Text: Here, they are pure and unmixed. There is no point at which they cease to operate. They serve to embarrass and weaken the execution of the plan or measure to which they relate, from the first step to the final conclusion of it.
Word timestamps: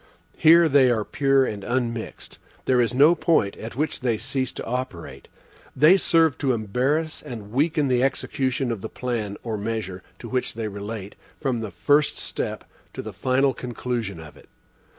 Here, 0.39 0.67
they 0.67 0.89
are 0.89 1.05
pure 1.05 1.45
and 1.45 1.63
unmixed. 1.63 2.39
There 2.65 2.81
is 2.81 2.91
no 2.91 3.13
point 3.13 3.55
at 3.57 3.75
which 3.75 3.99
they 3.99 4.17
cease 4.17 4.51
to 4.53 4.65
operate. 4.65 5.27
They 5.75 5.95
serve 5.95 6.39
to 6.39 6.53
embarrass 6.53 7.21
and 7.21 7.51
weaken 7.51 7.87
the 7.87 8.01
execution 8.01 8.71
of 8.71 8.81
the 8.81 8.89
plan 8.89 9.37
or 9.43 9.59
measure 9.59 10.01
to 10.17 10.27
which 10.27 10.55
they 10.55 10.67
relate, 10.67 11.13
from 11.37 11.59
the 11.59 11.69
first 11.69 12.17
step 12.17 12.63
to 12.93 13.03
the 13.03 13.13
final 13.13 13.53
conclusion 13.53 14.19
of 14.19 14.35
it. 14.37 14.49